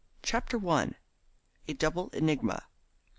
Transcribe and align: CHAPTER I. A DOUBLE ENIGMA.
CHAPTER 0.23 0.57
I. 0.67 0.93
A 1.67 1.73
DOUBLE 1.75 2.09
ENIGMA. 2.13 2.63